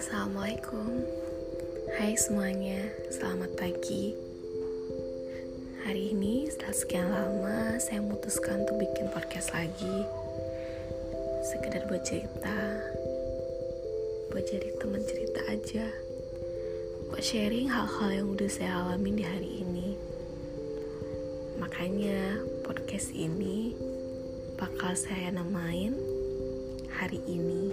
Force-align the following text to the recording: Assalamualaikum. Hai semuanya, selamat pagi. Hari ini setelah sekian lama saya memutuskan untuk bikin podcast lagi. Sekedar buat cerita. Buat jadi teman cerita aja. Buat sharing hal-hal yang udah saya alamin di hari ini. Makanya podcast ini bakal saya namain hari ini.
Assalamualaikum. 0.00 1.04
Hai 2.00 2.16
semuanya, 2.16 2.88
selamat 3.12 3.52
pagi. 3.60 4.16
Hari 5.84 6.16
ini 6.16 6.48
setelah 6.48 6.72
sekian 6.72 7.08
lama 7.12 7.76
saya 7.76 8.00
memutuskan 8.00 8.64
untuk 8.64 8.80
bikin 8.80 9.12
podcast 9.12 9.52
lagi. 9.52 10.08
Sekedar 11.52 11.84
buat 11.84 12.00
cerita. 12.00 12.80
Buat 14.32 14.48
jadi 14.48 14.72
teman 14.80 15.04
cerita 15.04 15.44
aja. 15.52 15.84
Buat 17.12 17.20
sharing 17.20 17.68
hal-hal 17.68 18.24
yang 18.24 18.32
udah 18.32 18.48
saya 18.48 18.80
alamin 18.80 19.20
di 19.20 19.24
hari 19.28 19.52
ini. 19.60 20.00
Makanya 21.60 22.40
podcast 22.64 23.12
ini 23.12 23.76
bakal 24.56 24.96
saya 24.96 25.28
namain 25.28 25.92
hari 26.88 27.20
ini. 27.28 27.69